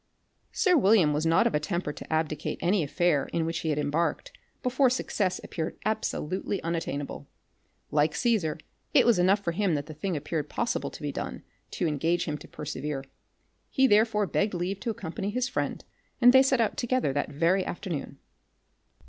Sir 0.51 0.75
William 0.75 1.13
was 1.13 1.27
not 1.27 1.45
of 1.45 1.53
a 1.53 1.59
temper 1.59 1.93
to 1.93 2.11
abdicate 2.11 2.57
any 2.59 2.81
affair 2.81 3.27
in 3.31 3.45
which 3.45 3.59
he 3.59 3.69
had 3.69 3.77
embarked, 3.77 4.31
before 4.63 4.89
success 4.89 5.39
appeared 5.43 5.77
absolutely 5.85 6.59
unattainable. 6.63 7.27
Like 7.91 8.15
Caesar, 8.15 8.57
it 8.95 9.05
was 9.05 9.19
enough 9.19 9.41
for 9.43 9.51
him 9.51 9.75
that 9.75 9.85
the 9.85 9.93
thing 9.93 10.17
appeared 10.17 10.49
possible 10.49 10.89
to 10.89 11.03
be 11.03 11.11
done, 11.11 11.43
to 11.73 11.85
engage 11.85 12.25
him 12.25 12.39
to 12.39 12.47
persevere. 12.47 13.03
He 13.69 13.85
therefore 13.85 14.25
begged 14.25 14.55
leave 14.55 14.79
to 14.79 14.89
accompany 14.89 15.29
his 15.29 15.47
friend, 15.47 15.85
and 16.19 16.33
they 16.33 16.41
set 16.41 16.59
out 16.59 16.77
together 16.77 17.13
that 17.13 17.29
very 17.29 17.63
afternoon. 17.63 18.17